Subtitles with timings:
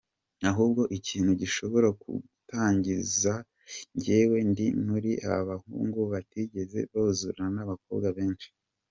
[0.49, 3.33] Ahubwo ikintu gishobora kugutangaza
[3.95, 8.47] njyewe ndi muri ba bahungu batigeze buzura n’abakobwa benshi.